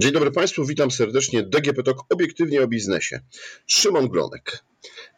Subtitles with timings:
[0.00, 1.42] Dzień dobry Państwu, witam serdecznie.
[1.42, 3.20] DGP Talk obiektywnie o biznesie.
[3.66, 4.64] Szymon Glonek.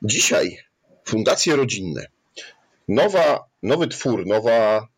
[0.02, 0.59] Dzisiaj
[1.05, 2.06] Fundacje Rodzinne.
[2.88, 4.88] Nowa, nowy twór, nowa,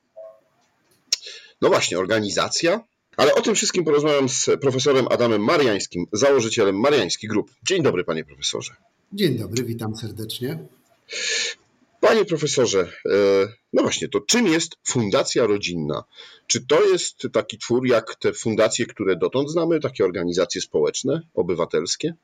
[1.62, 2.80] no właśnie, organizacja.
[3.16, 7.50] Ale o tym wszystkim porozmawiam z profesorem Adamem Mariańskim, założycielem Mariański Group.
[7.62, 8.74] Dzień dobry, panie profesorze.
[9.12, 10.58] Dzień dobry, witam serdecznie.
[12.14, 13.18] Panie profesorze, e,
[13.72, 16.04] no właśnie, to czym jest Fundacja Rodzinna?
[16.46, 22.14] Czy to jest taki twór jak te fundacje, które dotąd znamy, takie organizacje społeczne, obywatelskie?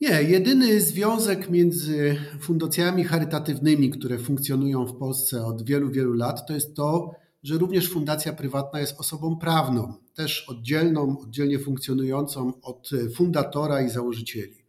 [0.00, 6.54] Nie, jedyny związek między fundacjami charytatywnymi, które funkcjonują w Polsce od wielu, wielu lat, to
[6.54, 13.82] jest to, że również fundacja prywatna jest osobą prawną, też oddzielną, oddzielnie funkcjonującą od fundatora
[13.82, 14.59] i założycieli.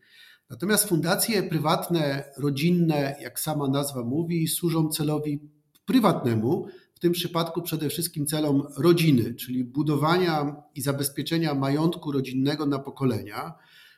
[0.52, 5.40] Natomiast fundacje prywatne, rodzinne, jak sama nazwa mówi, służą celowi
[5.86, 12.80] prywatnemu, w tym przypadku przede wszystkim celom rodziny, czyli budowania i zabezpieczenia majątku rodzinnego na
[12.80, 13.54] pokolenia,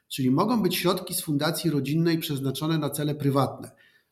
[0.08, 3.72] czyli mogą być środki z fundacji rodzinnej przeznaczone na cele prywatne,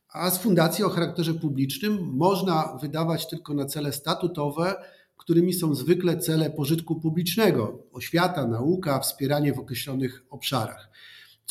[0.09, 4.75] a z fundacji o charakterze publicznym można wydawać tylko na cele statutowe,
[5.17, 10.91] którymi są zwykle cele pożytku publicznego oświata, nauka, wspieranie w określonych obszarach.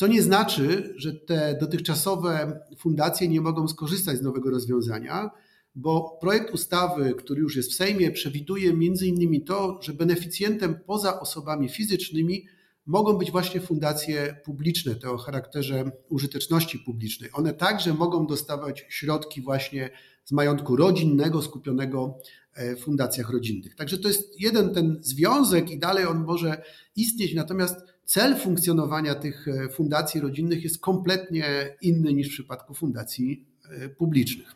[0.01, 5.29] Co nie znaczy, że te dotychczasowe fundacje nie mogą skorzystać z nowego rozwiązania,
[5.75, 11.19] bo projekt ustawy, który już jest w Sejmie, przewiduje między innymi to, że beneficjentem poza
[11.19, 12.45] osobami fizycznymi
[12.85, 17.29] mogą być właśnie fundacje publiczne, te o charakterze użyteczności publicznej.
[17.33, 19.89] One także mogą dostawać środki właśnie
[20.25, 22.17] z majątku rodzinnego skupionego
[22.53, 23.75] e, w fundacjach rodzinnych.
[23.75, 26.63] Także to jest jeden ten związek i dalej on może
[26.95, 33.45] istnieć, natomiast cel funkcjonowania tych e, fundacji rodzinnych jest kompletnie inny niż w przypadku fundacji
[33.69, 34.55] e, publicznych.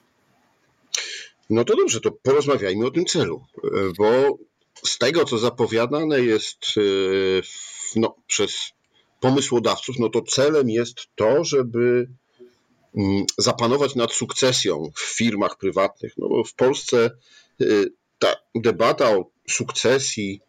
[1.50, 3.68] No to dobrze, to porozmawiajmy o tym celu, e,
[3.98, 4.38] bo
[4.84, 6.66] z tego, co zapowiadane jest
[7.96, 8.72] no, przez
[9.20, 12.10] pomysłodawców, no to celem jest to, żeby
[12.98, 16.14] mm, zapanować nad sukcesją w firmach prywatnych.
[16.18, 17.12] No bo w Polsce
[18.20, 20.42] ta debata o sukcesji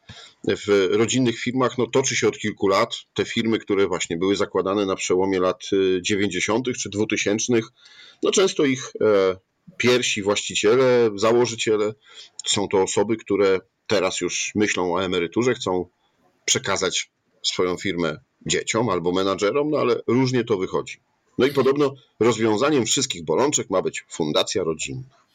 [0.44, 2.94] w rodzinnych firmach no, toczy się od kilku lat.
[3.14, 5.62] Te firmy, które właśnie były zakładane na przełomie lat
[6.00, 6.68] 90.
[6.68, 7.52] Y, czy 2000,
[8.22, 9.36] no często ich e,
[9.76, 11.94] pierwsi właściciele, założyciele
[12.46, 15.86] są to osoby, które teraz już myślą o emeryturze, chcą
[16.44, 17.10] przekazać
[17.42, 21.00] swoją firmę dzieciom albo menadżerom, no ale różnie to wychodzi.
[21.38, 25.25] No i podobno rozwiązaniem wszystkich bolączek ma być fundacja rodzinna.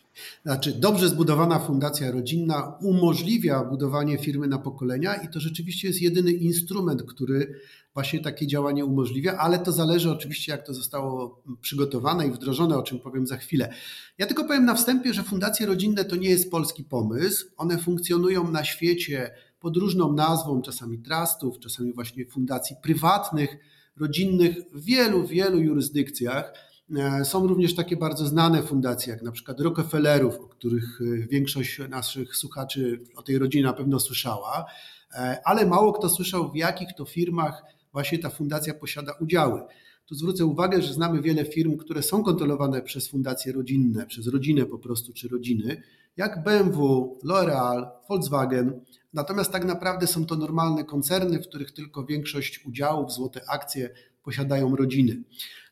[0.44, 6.32] Znaczy, dobrze zbudowana fundacja rodzinna umożliwia budowanie firmy na pokolenia i to rzeczywiście jest jedyny
[6.32, 7.56] instrument, który
[7.94, 12.84] właśnie takie działanie umożliwia, ale to zależy oczywiście, jak to zostało przygotowane i wdrożone, o
[12.84, 13.74] czym powiem za chwilę.
[14.18, 17.48] Ja tylko powiem na wstępie, że fundacje rodzinne to nie jest polski pomysł.
[17.58, 23.58] One funkcjonują na świecie pod różną nazwą, czasami trustów, czasami właśnie fundacji prywatnych,
[23.98, 26.54] rodzinnych w wielu, wielu jurysdykcjach.
[26.98, 31.82] E, są również takie bardzo znane fundacje, jak na przykład Rockefellerów, o których e, większość
[31.90, 34.66] naszych słuchaczy o tej rodzinie na pewno słyszała,
[35.14, 37.64] e, ale mało kto słyszał, w jakich to firmach
[37.94, 39.62] właśnie ta fundacja posiada udziały.
[40.06, 44.66] Tu zwrócę uwagę, że znamy wiele firm, które są kontrolowane przez fundacje rodzinne, przez rodzinę
[44.66, 45.82] po prostu, czy rodziny,
[46.18, 48.82] jak BMW, L'Oreal, Volkswagen.
[49.14, 53.90] Natomiast tak naprawdę są to normalne koncerny, w których tylko większość udziałów, złote akcje
[54.24, 55.24] posiadają rodziny.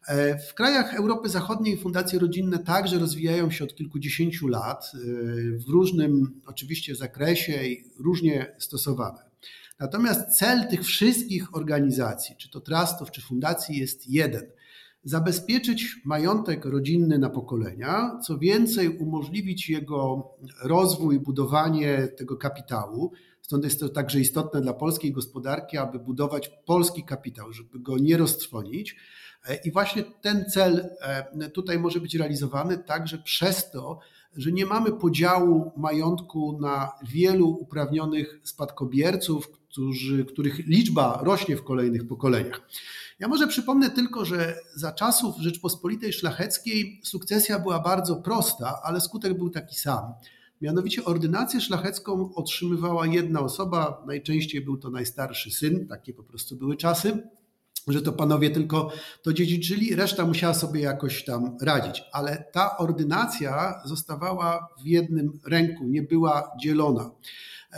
[0.08, 4.98] E, w krajach Europy Zachodniej fundacje rodzinne także rozwijają się od kilkudziesięciu lat e,
[5.58, 9.30] w różnym oczywiście zakresie i różnie stosowane.
[9.80, 14.44] Natomiast cel tych wszystkich organizacji, czy to trustów, czy fundacji, jest jeden.
[15.04, 20.30] Zabezpieczyć majątek rodzinny na pokolenia, co więcej, umożliwić jego
[20.64, 23.12] rozwój, budowanie tego kapitału.
[23.50, 28.18] Stąd jest to także istotne dla polskiej gospodarki, aby budować polski kapitał, żeby go nie
[28.18, 28.96] roztrwonić
[29.48, 34.00] E, I właśnie ten cel e, tutaj może być realizowany także przez to,
[34.36, 42.08] że nie mamy podziału majątku na wielu uprawnionych spadkobierców, którzy, których liczba rośnie w kolejnych
[42.08, 42.62] pokoleniach.
[43.20, 49.38] Ja może przypomnę tylko, że za czasów Rzeczpospolitej Szlacheckiej sukcesja była bardzo prosta, ale skutek
[49.38, 50.14] był taki sam.
[50.62, 56.78] Mianowicie ordynację szlachecką otrzymywała jedna osoba, najczęściej był to najstarszy syn, takie po prostu były
[56.78, 57.24] czasy
[57.88, 58.92] że to panowie tylko
[59.22, 62.04] to dziedziczyli, reszta musiała sobie jakoś tam radzić.
[62.14, 67.12] Ale ta ordynacja zostawała w jednym ręku, nie była dzielona.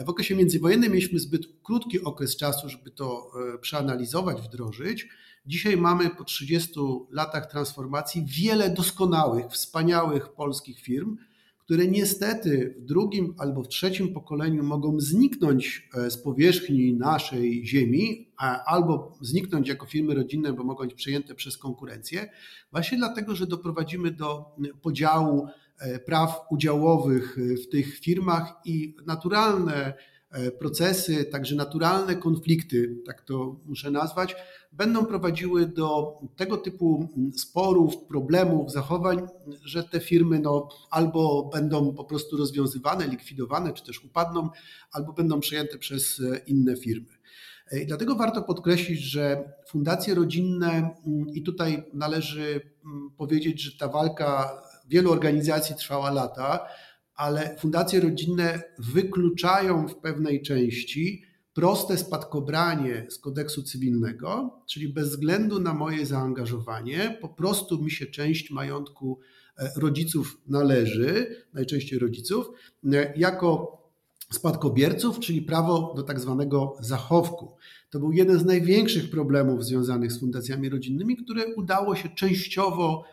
[0.06, 5.08] W okresie międzywojennym mieliśmy zbyt krótki okres czasu, żeby to e, przeanalizować, wdrożyć.
[5.46, 6.80] Dzisiaj mamy po 30
[7.10, 11.18] latach transformacji wiele doskonałych, wspaniałych polskich firm,
[11.66, 18.32] które niestety w drugim albo w trzecim pokoleniu mogą zniknąć z powierzchni naszej ziemi,
[18.66, 22.30] albo zniknąć jako firmy rodzinne, bo mogą być przejęte przez konkurencję,
[22.72, 25.48] właśnie dlatego, że doprowadzimy do podziału
[26.06, 29.94] praw udziałowych w tych firmach i naturalne E,
[30.60, 34.36] procesy, także naturalne konflikty, tak to muszę nazwać,
[34.72, 39.28] będą prowadziły do tego typu sporów, problemów, zachowań,
[39.64, 44.50] że te firmy no, albo będą po prostu rozwiązywane, likwidowane, czy też upadną,
[44.92, 47.22] albo będą przejęte przez inne firmy.
[47.72, 50.96] E, I dlatego warto podkreślić, że fundacje rodzinne,
[51.34, 52.62] i tutaj należy
[53.18, 56.68] powiedzieć, że ta walka wielu organizacji trwała lata,
[57.22, 61.24] ale fundacje rodzinne wykluczają w pewnej części
[61.54, 68.06] proste spadkobranie z kodeksu cywilnego, czyli bez względu na moje zaangażowanie, po prostu mi się
[68.06, 69.20] część majątku
[69.58, 72.50] e, rodziców należy, najczęściej rodziców,
[72.94, 73.78] e, jako
[74.32, 77.56] spadkobierców, czyli prawo do tak zwanego zachowku.
[77.90, 83.04] To był jeden z największych problemów związanych z fundacjami rodzinnymi, które udało się częściowo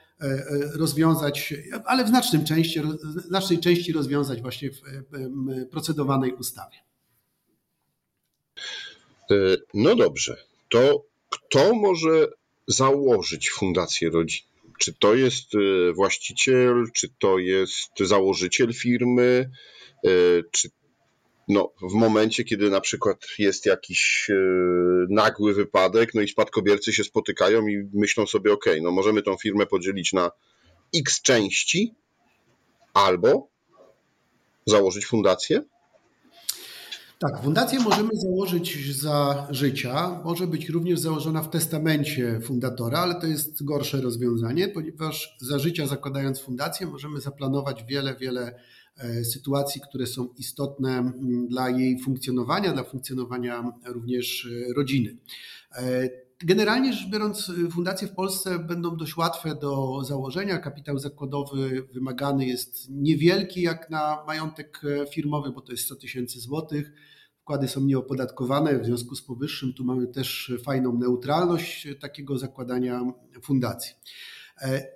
[0.75, 1.55] rozwiązać,
[1.85, 2.81] ale w znacznym części,
[3.27, 4.81] znacznej części rozwiązać właśnie w
[5.71, 6.77] procedowanej ustawie.
[9.31, 9.35] E,
[9.75, 10.37] no dobrze,
[10.69, 12.27] to kto może
[12.67, 14.47] założyć Fundację Rodzin?
[14.79, 15.47] Czy to jest
[15.95, 19.51] właściciel, czy to jest założyciel firmy,
[20.51, 20.71] czy
[21.49, 24.35] no, w momencie, kiedy na przykład jest jakiś e,
[25.09, 29.67] nagły wypadek, no i spadkobiercy się spotykają i myślą sobie, ok, no możemy tą firmę
[29.67, 30.31] podzielić na
[30.97, 31.95] x części,
[32.95, 33.49] albo
[34.67, 35.63] założyć fundację?
[37.19, 40.21] Tak, fundację możemy założyć za życia.
[40.25, 45.87] Może być również założona w testamencie fundatora, ale to jest gorsze rozwiązanie, ponieważ za życia
[45.87, 48.61] zakładając fundację możemy zaplanować wiele, wiele
[49.25, 55.17] sytuacji, które są istotne mm, dla jej funkcjonowania, dla funkcjonowania również e, rodziny.
[55.77, 56.09] E,
[56.45, 60.59] generalnie rzecz biorąc, fundacje w Polsce będą dość łatwe do założenia.
[60.59, 64.83] Kapitał zakładowy wymagany jest niewielki jak na majątek
[65.15, 66.93] firmowy, bo to jest 100 tysięcy złotych.
[67.41, 73.01] Wkłady są nieopodatkowane, w związku z powyższym tu mamy też fajną neutralność takiego zakładania
[73.43, 73.95] fundacji.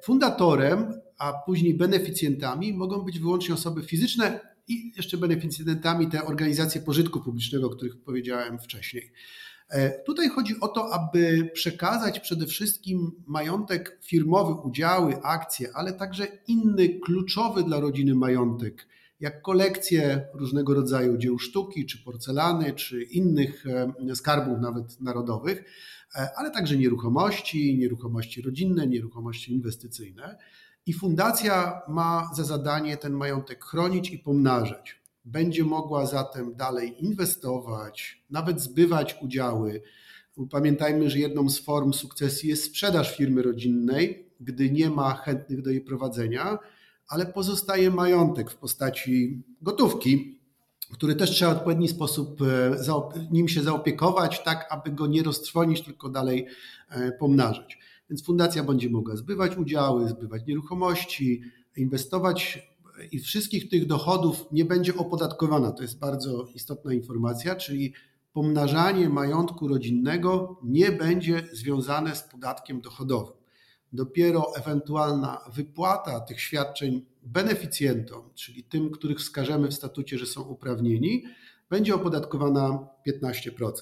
[0.03, 7.20] Fundatorem a później beneficjentami mogą być wyłącznie osoby fizyczne i jeszcze beneficjentami te organizacje pożytku
[7.20, 9.12] publicznego, o których powiedziałem wcześniej.
[9.69, 16.26] E, tutaj chodzi o to, aby przekazać przede wszystkim majątek firmowy, udziały, akcje, ale także
[16.47, 18.88] inny kluczowy dla rodziny majątek,
[19.22, 23.64] jak kolekcje różnego rodzaju dzieł sztuki, czy porcelany, czy innych
[24.10, 25.64] e, skarbów nawet narodowych,
[26.14, 30.38] e, ale także nieruchomości, nieruchomości rodzinne, nieruchomości inwestycyjne.
[30.86, 35.02] I fundacja ma za zadanie ten majątek chronić i pomnażać.
[35.25, 39.82] Będzie mogła zatem dalej inwestować, nawet zbywać udziały.
[40.50, 45.70] Pamiętajmy, że jedną z form sukcesji jest sprzedaż firmy rodzinnej, gdy nie ma chętnych do
[45.70, 46.58] jej prowadzenia,
[47.12, 50.38] ale pozostaje majątek w postaci gotówki,
[50.93, 52.76] który też trzeba w odpowiedni sposób e,
[53.31, 56.47] nim się zaopiekować, tak aby go nie roztrwonić, tylko dalej
[56.91, 57.79] e, pomnażać.
[58.11, 61.42] Więc fundacja będzie mogła zbywać udziały, zbywać nieruchomości,
[61.76, 62.69] inwestować
[63.12, 65.73] i wszystkich tych dochodów nie będzie opodatkowana.
[65.73, 67.92] To jest bardzo istotna informacja, czyli
[68.33, 73.41] pomnażanie majątku rodzinnego nie będzie związane z podatkiem dochodowym.
[73.92, 81.25] Dopiero ewentualna wypłata tych świadczeń beneficjentom, czyli tym, których wskażemy w statucie, że są uprawnieni,
[81.70, 83.72] będzie opodatkowana 15%.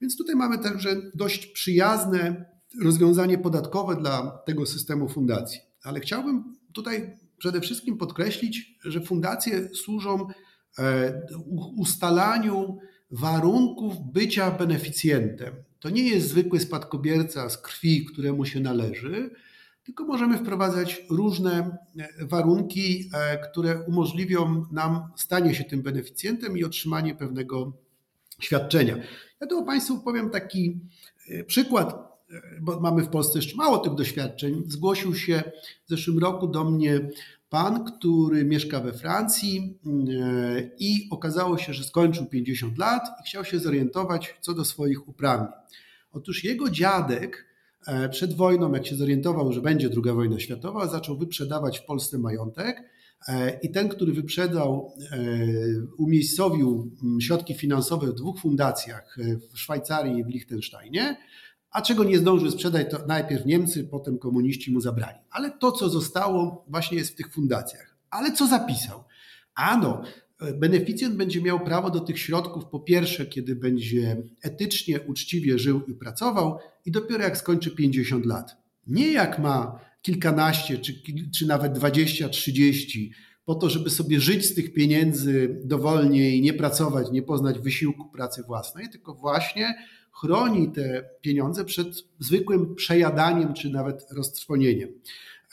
[0.00, 2.44] Więc tutaj mamy także dość przyjazne
[2.82, 5.60] rozwiązanie podatkowe dla tego systemu fundacji.
[5.82, 10.26] Ale chciałbym tutaj przede wszystkim podkreślić, że fundacje służą
[10.78, 11.22] e,
[11.76, 12.78] ustalaniu
[13.12, 15.54] warunków bycia beneficjentem.
[15.80, 19.30] To nie jest zwykły spadkobierca z krwi, któremu się należy,
[19.84, 26.64] tylko możemy wprowadzać różne e, warunki, e, które umożliwią nam stanie się tym beneficjentem i
[26.64, 27.72] otrzymanie pewnego
[28.40, 28.96] świadczenia.
[29.40, 30.80] Ja tu Państwu powiem taki
[31.46, 32.12] przykład
[32.60, 35.42] bo mamy w Polsce jeszcze mało tych doświadczeń, zgłosił się
[35.86, 37.08] w zeszłym roku do mnie
[37.52, 43.44] pan, który mieszka we Francji e, i okazało się, że skończył 50 lat i chciał
[43.44, 45.52] się zorientować co do swoich uprawnień.
[46.12, 47.46] Otóż jego dziadek
[47.86, 52.18] e, przed wojną, jak się zorientował, że będzie druga wojna światowa, zaczął wyprzedawać w Polsce
[52.18, 52.82] majątek
[53.28, 54.92] e, i ten, który wyprzedał,
[55.98, 56.90] umiejscowił
[57.20, 59.16] środki finansowe w dwóch fundacjach
[59.52, 61.16] w Szwajcarii i w Liechtensteinie
[61.72, 65.18] a czego nie zdążył sprzedać, to najpierw Niemcy, potem komuniści mu zabrali.
[65.30, 67.96] Ale to, co zostało, właśnie jest w tych fundacjach.
[68.10, 69.04] Ale co zapisał?
[69.54, 70.02] Ano,
[70.54, 75.94] beneficjent będzie miał prawo do tych środków po pierwsze, kiedy będzie etycznie, uczciwie żył i
[75.94, 78.56] pracował, i dopiero jak skończy 50 lat.
[78.86, 81.02] Nie jak ma kilkanaście, czy,
[81.34, 83.12] czy nawet 20, 30,
[83.44, 88.08] po to, żeby sobie żyć z tych pieniędzy dowolnie i nie pracować, nie poznać wysiłku
[88.08, 89.74] pracy własnej, tylko właśnie
[90.12, 91.88] chroni te pieniądze przed
[92.18, 94.88] zwykłym przejadaniem czy nawet roztrwonieniem.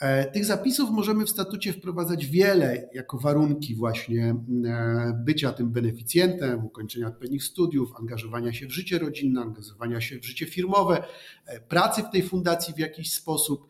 [0.00, 6.64] E, tych zapisów możemy w statucie wprowadzać wiele jako warunki właśnie e, bycia tym beneficjentem,
[6.64, 11.04] ukończenia odpowiednich studiów, angażowania się w życie rodzinne, angażowania się w życie firmowe,
[11.46, 13.66] e, pracy w tej fundacji w jakiś sposób,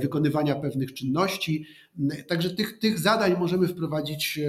[0.00, 1.66] wykonywania pewnych czynności.
[2.28, 4.40] Także tych, tych zadań możemy wprowadzić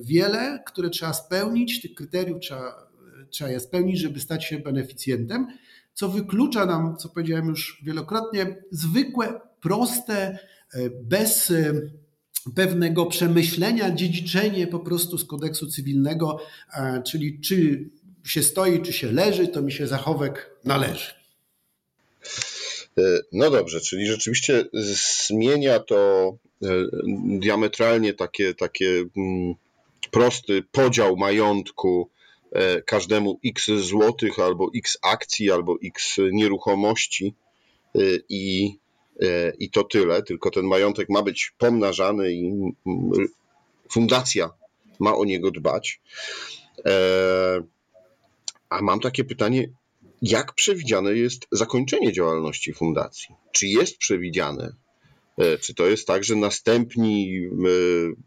[0.00, 2.89] wiele, które trzeba spełnić, tych kryteriów trzeba,
[3.30, 5.46] trzeba je spełnić, żeby stać się beneficjentem,
[5.94, 10.38] co wyklucza nam, co powiedziałem już wielokrotnie, zwykłe, proste,
[11.02, 11.72] bez e,
[12.54, 16.40] pewnego przemyślenia, dziedziczenie po prostu z kodeksu cywilnego,
[16.74, 17.88] e, czyli czy
[18.24, 21.10] się stoi, czy się leży, to mi się zachowek należy.
[22.98, 26.32] E, no dobrze, czyli rzeczywiście zmienia to
[27.16, 29.54] diametralnie takie, takie mm,
[30.10, 32.10] prosty podział majątku
[32.86, 37.34] każdemu x złotych, albo x akcji, albo x nieruchomości
[38.28, 38.78] i
[39.22, 42.52] E, i to tyle, tylko ten majątek ma być pomnażany i
[43.90, 44.50] fundacja
[45.00, 46.00] ma o niego dbać.
[46.86, 47.62] E,
[48.68, 49.68] a mam takie pytanie,
[50.22, 53.34] jak przewidziane jest zakończenie działalności fundacji?
[53.52, 54.72] Czy jest przewidziane?
[55.38, 57.40] E, czy to jest tak, że następni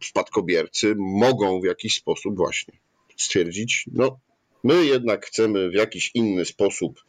[0.04, 2.74] spadkobiercy mogą w jakiś sposób właśnie
[3.18, 4.20] stwierdzić, no
[4.64, 7.04] my jednak chcemy w jakiś inny sposób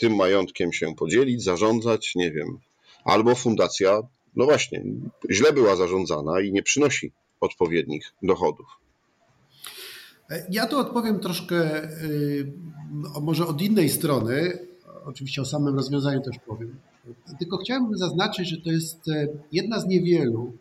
[0.00, 2.58] tym majątkiem się podzielić, zarządzać, nie wiem,
[3.04, 4.02] albo fundacja,
[4.36, 4.84] no właśnie,
[5.30, 8.66] źle była zarządzana i nie przynosi odpowiednich dochodów.
[10.50, 12.52] Ja tu odpowiem troszkę y,
[13.22, 14.58] może od innej strony.
[15.04, 16.76] Oczywiście o samym rozwiązaniu też powiem.
[17.38, 20.52] Tylko chciałbym zaznaczyć, że to jest e, jedna z niewielu,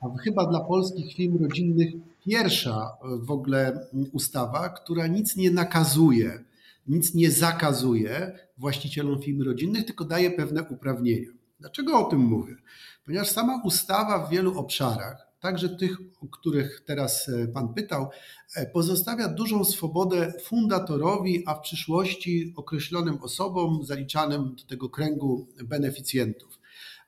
[0.00, 1.92] a chyba dla polskich firm rodzinnych
[2.26, 6.44] pierwsza w ogóle ustawa, która nic nie nakazuje,
[6.86, 11.30] nic nie zakazuje właścicielom firm rodzinnych, tylko daje pewne uprawnienia.
[11.60, 12.56] Dlaczego o tym mówię?
[13.04, 18.08] Ponieważ sama ustawa w wielu obszarach, także tych, o których teraz e, Pan pytał,
[18.56, 26.55] e, pozostawia dużą swobodę fundatorowi, a w przyszłości określonym osobom zaliczanym do tego kręgu beneficjentów.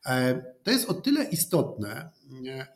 [0.07, 2.11] E, to jest o tyle istotne,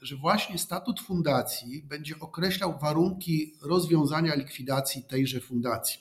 [0.02, 6.00] że właśnie statut fundacji będzie określał warunki rozwiązania likwidacji tejże fundacji.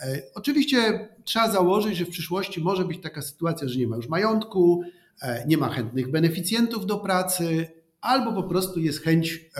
[0.00, 4.08] E, oczywiście trzeba założyć, że w przyszłości może być taka sytuacja, że nie ma już
[4.08, 4.82] majątku,
[5.22, 7.68] e, nie ma chętnych beneficjentów do pracy,
[8.00, 9.50] albo po prostu jest chęć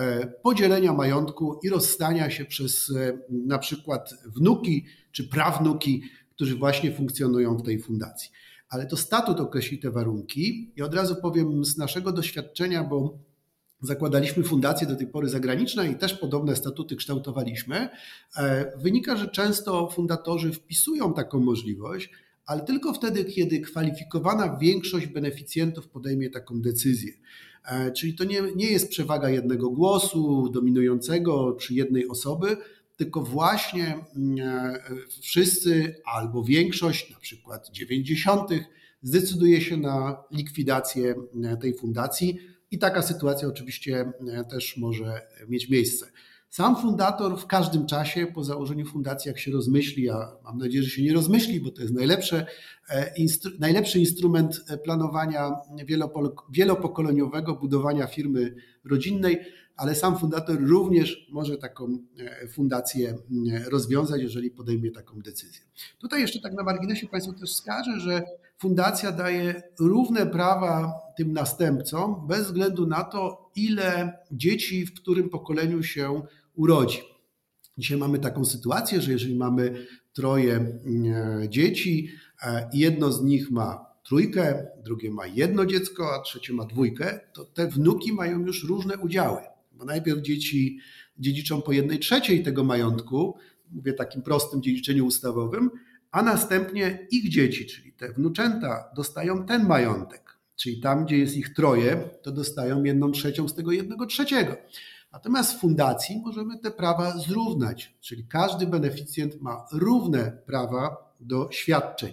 [0.42, 2.92] podzielenia majątku i rozstania się przez
[3.30, 6.02] na przykład wnuki czy prawnuki,
[6.34, 8.30] którzy właśnie funkcjonują w tej fundacji.
[8.74, 13.18] Ale to statut określi te warunki i od razu powiem z naszego doświadczenia, bo
[13.80, 17.88] zakładaliśmy fundacje do tej pory zagraniczne i też podobne statuty kształtowaliśmy,
[18.36, 22.10] e, wynika, że często fundatorzy wpisują taką możliwość,
[22.46, 27.12] ale tylko wtedy, kiedy kwalifikowana większość beneficjentów podejmie taką decyzję.
[27.66, 32.56] E, czyli to nie, nie jest przewaga jednego głosu dominującego czy jednej osoby,
[32.96, 34.80] tylko właśnie mm, e,
[35.20, 38.50] wszyscy albo większość, na przykład 90.,
[39.02, 41.14] zdecyduje się na likwidację
[41.60, 42.38] tej fundacji
[42.70, 46.06] i taka sytuacja oczywiście e, też może mieć miejsce.
[46.54, 50.90] Sam fundator w każdym czasie, po założeniu fundacji, jak się rozmyśli, a mam nadzieję, że
[50.90, 52.46] się nie rozmyśli, bo to jest najlepsze,
[52.88, 55.50] e, instru, najlepszy instrument e, planowania
[56.50, 59.38] wielopokoleniowego, budowania firmy rodzinnej,
[59.76, 61.98] ale sam fundator również może taką
[62.52, 63.18] fundację
[63.70, 65.60] rozwiązać, jeżeli podejmie taką decyzję.
[65.98, 68.22] Tutaj jeszcze tak na marginesie Państwu też wskażę, że
[68.58, 75.82] fundacja daje równe prawa tym następcom, bez względu na to, ile dzieci w którym pokoleniu
[75.82, 76.22] się
[76.54, 77.00] urodzi.
[77.78, 80.78] Dzisiaj mamy taką sytuację, że jeżeli mamy troje e,
[81.48, 82.08] dzieci
[82.42, 87.44] e, jedno z nich ma trójkę, drugie ma jedno dziecko, a trzecie ma dwójkę, to
[87.44, 89.53] te wnuki mają już różne udziały.
[89.74, 90.78] Bo najpierw dzieci
[91.18, 93.36] dziedziczą po jednej trzeciej tego majątku,
[93.70, 95.70] mówię takim prostym dziedziczeniu ustawowym,
[96.10, 100.38] a następnie ich dzieci, czyli te wnuczęta, dostają ten majątek.
[100.56, 104.56] Czyli tam, gdzie jest ich troje, to dostają jedną trzecią z tego jednego trzeciego.
[105.12, 112.12] Natomiast w fundacji możemy te prawa zrównać, czyli każdy beneficjent ma równe prawa do świadczeń.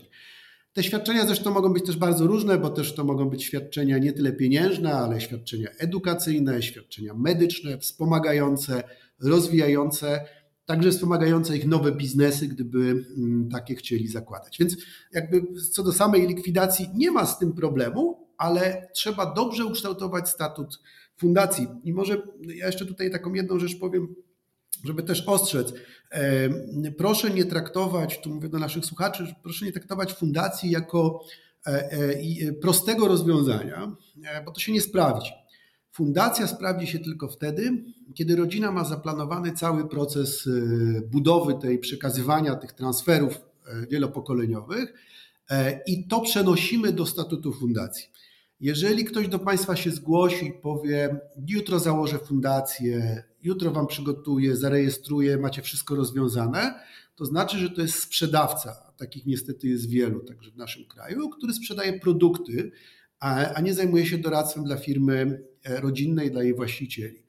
[0.73, 4.13] Te świadczenia zresztą mogą być też bardzo różne, bo też to mogą być świadczenia nie
[4.13, 8.83] tyle pieniężne, ale świadczenia edukacyjne, świadczenia medyczne, wspomagające,
[9.19, 10.25] rozwijające,
[10.65, 14.57] także wspomagające ich nowe biznesy, gdyby mm, takie chcieli zakładać.
[14.59, 14.77] Więc
[15.13, 20.79] jakby co do samej likwidacji nie ma z tym problemu, ale trzeba dobrze ukształtować statut
[21.17, 21.67] fundacji.
[21.83, 22.21] I może
[22.55, 24.15] ja jeszcze tutaj taką jedną rzecz powiem,
[24.83, 25.73] żeby też ostrzec.
[26.97, 31.23] Proszę nie traktować, tu mówię do naszych słuchaczy, proszę nie traktować fundacji jako
[31.67, 35.31] e, e, prostego rozwiązania, e, bo to się nie sprawdzi.
[35.91, 37.83] Fundacja sprawdzi się tylko wtedy,
[38.13, 40.49] kiedy rodzina ma zaplanowany cały proces
[41.11, 43.41] budowy tej, przekazywania tych transferów
[43.89, 44.93] wielopokoleniowych
[45.87, 48.09] i to przenosimy do statutu fundacji.
[48.59, 55.37] Jeżeli ktoś do Państwa się zgłosi i powie, jutro założę fundację, jutro Wam przygotuję, zarejestruję,
[55.37, 56.79] macie wszystko rozwiązane,
[57.15, 58.93] to znaczy, że to jest sprzedawca.
[58.97, 62.71] Takich niestety jest wielu, także w naszym kraju, który sprzedaje produkty,
[63.19, 67.23] a nie zajmuje się doradztwem dla firmy e, rodzinnej, dla jej właścicieli.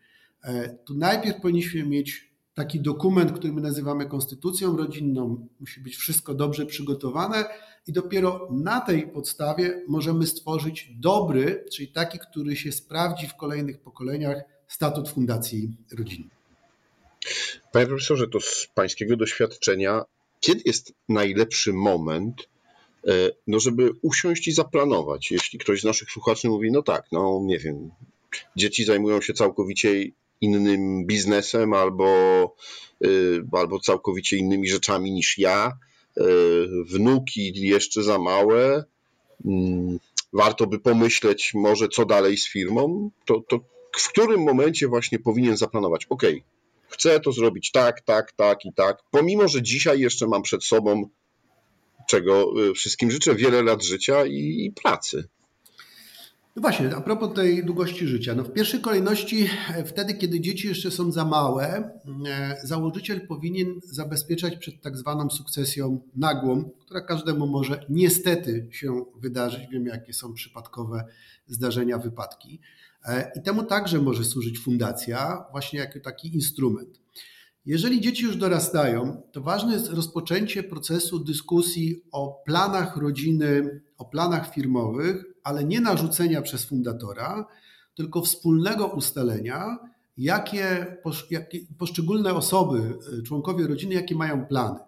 [0.44, 5.48] E, tu najpierw powinniśmy mieć taki dokument, który my nazywamy konstytucją rodzinną.
[5.60, 7.44] Musi być wszystko dobrze przygotowane
[7.86, 13.80] i dopiero na tej podstawie możemy stworzyć dobry, czyli taki, który się sprawdzi w kolejnych
[13.80, 14.42] pokoleniach,
[14.74, 16.30] statut Fundacji Rodzinnej.
[17.72, 20.04] Panie profesorze, to z pańskiego doświadczenia,
[20.40, 22.48] kiedy jest najlepszy moment,
[23.06, 23.12] e,
[23.46, 25.30] no żeby usiąść i zaplanować?
[25.30, 27.90] Jeśli ktoś z naszych słuchaczy mówi, no tak, no nie wiem,
[28.56, 30.04] dzieci zajmują się całkowicie
[30.40, 32.06] innym biznesem albo,
[33.04, 35.78] y, albo całkowicie innymi rzeczami niż ja.
[36.18, 36.22] Y,
[36.84, 38.84] wnuki jeszcze za małe.
[39.44, 39.98] Mm,
[40.32, 43.10] warto by pomyśleć, może co dalej z firmą.
[43.24, 43.60] To, to
[43.96, 46.06] w którym momencie właśnie powinien zaplanować?
[46.10, 46.22] OK,
[46.88, 48.98] chcę to zrobić tak, tak, tak i tak.
[49.10, 51.08] Pomimo, że dzisiaj jeszcze mam przed sobą,
[52.08, 55.28] czego y, wszystkim życzę, wiele lat życia i, pracy.
[56.56, 58.34] No właśnie, a propos tej długości życia.
[58.34, 61.90] No w pierwszej kolejności, e, wtedy, kiedy dzieci jeszcze są za małe,
[62.26, 69.60] e, założyciel powinien zabezpieczać przed tak zwaną sukcesją nagłą, która każdemu może niestety się wydarzyć.
[69.72, 71.04] Wiemy, jakie są przypadkowe
[71.46, 72.60] zdarzenia, wypadki.
[73.04, 77.00] E, I temu także może służyć fundacja, właśnie jako taki instrument.
[77.66, 84.54] Jeżeli dzieci już dorastają, to ważne jest rozpoczęcie procesu dyskusji o planach rodziny, o planach
[84.54, 87.46] firmowych, ale nie narzucenia przez fundatora,
[87.94, 89.78] tylko wspólnego ustalenia,
[90.16, 90.96] jakie,
[91.30, 94.78] jakie poszczególne osoby, y, członkowie rodziny, jakie mają plany.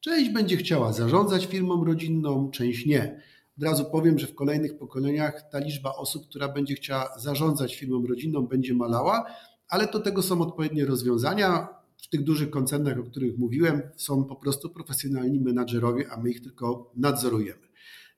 [0.00, 3.20] Część będzie chciała zarządzać firmą rodzinną, część nie.
[3.58, 8.06] Od razu powiem, że w kolejnych pokoleniach ta liczba osób, która będzie chciała zarządzać firmą
[8.06, 9.24] rodzinną, będzie malała,
[9.68, 11.68] ale do tego są odpowiednie rozwiązania.
[11.96, 16.42] W tych dużych koncernach, o których mówiłem, są po prostu profesjonalni menadżerowie, a my ich
[16.42, 17.66] tylko nadzorujemy.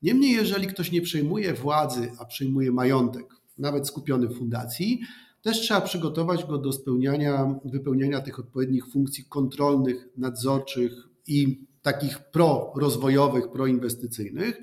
[0.03, 3.27] Niemniej, jeżeli ktoś nie przejmuje władzy, a przejmuje majątek,
[3.59, 5.01] nawet skupiony w fundacji,
[5.43, 10.93] też trzeba przygotować go do spełniania, wypełniania tych odpowiednich funkcji kontrolnych, nadzorczych
[11.27, 14.61] i takich pro-rozwojowych, proinwestycyjnych.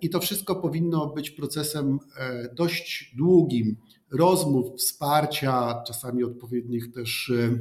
[0.00, 3.76] I to wszystko powinno być procesem e, dość długim
[4.10, 7.58] rozmów, wsparcia, czasami odpowiednich też e,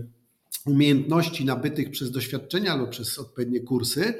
[0.66, 4.14] umiejętności nabytych przez doświadczenia lub przez odpowiednie kursy.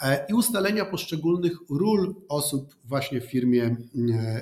[0.00, 3.76] E, i ustalenia poszczególnych ról osób właśnie w firmie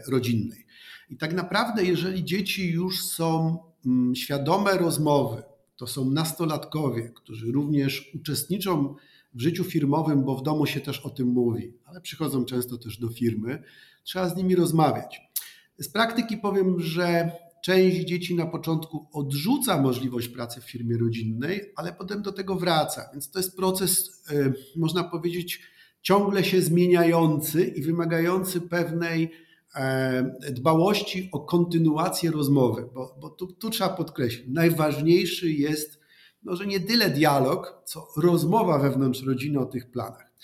[0.09, 0.67] rodzinnej.
[1.11, 3.59] I tak naprawdę, jeżeli dzieci już są
[4.15, 5.43] świadome rozmowy,
[5.77, 8.95] to są nastolatkowie, którzy również uczestniczą
[9.35, 12.99] w życiu firmowym, bo w domu się też o tym mówi, ale przychodzą często też
[12.99, 13.63] do firmy,
[14.05, 15.21] trzeba z nimi rozmawiać.
[15.79, 17.31] Z praktyki powiem, że
[17.65, 23.09] Część dzieci na początku odrzuca możliwość pracy w firmie rodzinnej, ale potem do tego wraca.
[23.13, 25.61] Więc to jest proces, e, można powiedzieć,
[26.03, 29.31] ciągle się zmieniający i wymagający pewnej
[29.75, 36.01] e, dbałości o kontynuację rozmowy, bo, bo tu, tu trzeba podkreślić, najważniejszy jest
[36.45, 40.35] może nie tyle dialog, co rozmowa wewnątrz rodziny o tych planach.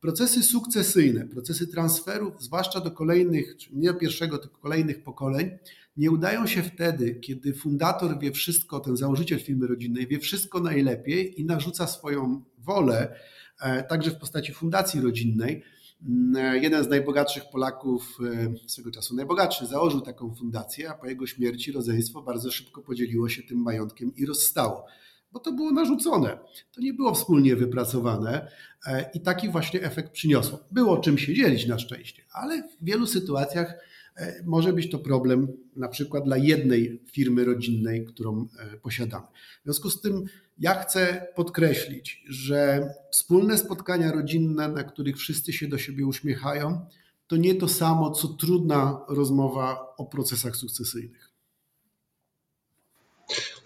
[0.00, 5.50] Procesy sukcesyjne, procesy transferów, zwłaszcza do kolejnych, nie do pierwszego, tylko kolejnych pokoleń,
[5.96, 11.40] nie udają się wtedy, kiedy fundator wie wszystko, ten założyciel firmy rodzinnej wie wszystko najlepiej
[11.40, 13.14] i narzuca swoją wolę,
[13.60, 15.62] e, także w postaci fundacji rodzinnej.
[16.08, 18.18] Mm, jeden z najbogatszych Polaków,
[18.64, 23.28] e, swego czasu najbogatszy, założył taką fundację, a po jego śmierci rodzeństwo bardzo szybko podzieliło
[23.28, 24.86] się tym majątkiem i rozstało
[25.32, 26.38] bo to było narzucone.
[26.72, 28.50] To nie było wspólnie wypracowane
[28.86, 30.58] e, i taki właśnie efekt przyniosło.
[30.70, 33.74] Było czym się dzielić na szczęście, ale w wielu sytuacjach
[34.16, 39.26] e, może być to problem na przykład dla jednej firmy rodzinnej, którą e, posiadamy.
[39.60, 40.24] W związku z tym
[40.58, 46.86] ja chcę podkreślić, że wspólne spotkania rodzinne, na których wszyscy się do siebie uśmiechają,
[47.26, 51.27] to nie to samo, co trudna rozmowa o procesach sukcesyjnych.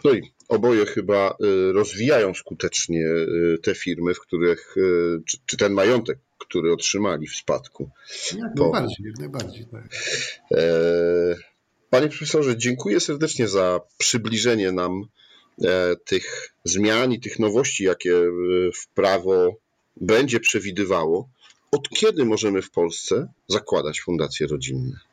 [0.05, 5.57] No i oboje chyba y, rozwijają skutecznie y, te firmy, w których, y, czy, czy
[5.57, 7.91] ten majątek, który otrzymali w spadku.
[8.39, 9.67] Jak najbardziej, jak najbardziej.
[9.67, 9.85] Tak.
[10.53, 10.65] E,
[11.91, 15.05] panie profesorze, dziękuję serdecznie za przybliżenie nam
[15.65, 18.15] e, tych zmian i tych nowości, jakie
[18.75, 19.57] w prawo
[19.97, 21.29] będzie przewidywało.
[21.71, 25.12] Od kiedy możemy w Polsce zakładać fundacje rodzinne?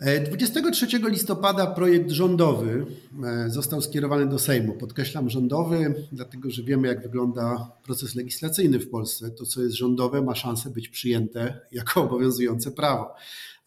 [0.00, 2.86] 23 e, listopada projekt rządowy
[3.24, 4.72] e, został skierowany do Sejmu.
[4.72, 9.30] Podkreślam rządowy, dlatego że wiemy, jak wygląda proces legislacyjny w Polsce.
[9.30, 13.14] To, co jest rządowe, ma szansę być przyjęte jako obowiązujące prawo.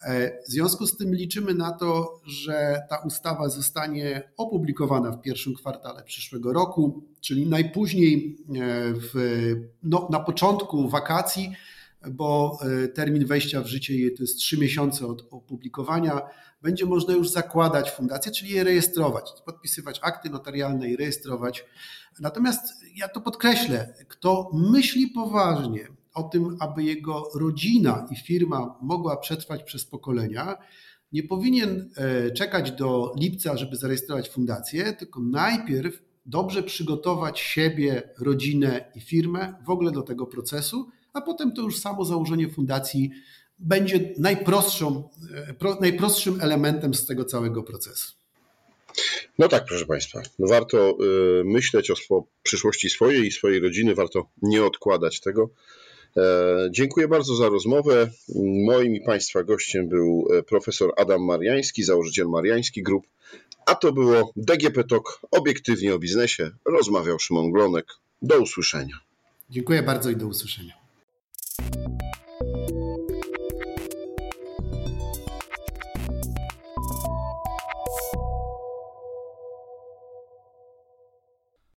[0.01, 5.55] E, w związku z tym liczymy na to, że ta ustawa zostanie opublikowana w pierwszym
[5.55, 8.37] kwartale przyszłego roku, czyli najpóźniej
[8.93, 9.13] w,
[9.83, 11.51] no, na początku wakacji
[12.11, 16.21] bo e, termin wejścia w życie to jest trzy miesiące od opublikowania,
[16.61, 21.65] będzie można już zakładać fundację, czyli je rejestrować, podpisywać akty notarialne i rejestrować.
[22.19, 29.17] Natomiast ja to podkreślę, kto myśli poważnie o tym, aby jego rodzina i firma mogła
[29.17, 30.57] przetrwać przez pokolenia,
[31.11, 38.91] nie powinien e, czekać do lipca, żeby zarejestrować fundację, tylko najpierw dobrze przygotować siebie, rodzinę
[38.95, 43.11] i firmę w ogóle do tego procesu, a potem to już samo założenie fundacji
[43.59, 45.09] będzie najprostszą,
[45.61, 48.13] e, najprostszym elementem z tego całego procesu.
[49.39, 50.21] No tak, proszę Państwa.
[50.39, 50.93] No warto e,
[51.43, 55.49] myśleć o przyszłości swojej i swojej rodziny, warto nie odkładać tego.
[56.17, 56.21] E,
[56.71, 58.09] dziękuję bardzo za rozmowę.
[58.65, 63.07] Moim i Państwa gościem był profesor Adam Mariański, założyciel Mariański Group,
[63.65, 66.51] a to było DGP Talk, obiektywnie o biznesie.
[66.65, 67.85] Rozmawiał Szymon Glonek.
[68.21, 68.99] Do usłyszenia.
[69.49, 70.78] Dziękuję bardzo i do usłyszenia.